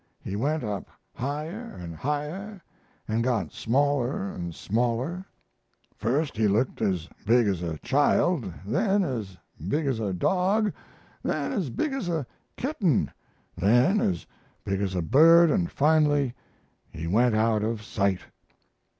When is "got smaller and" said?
3.23-4.55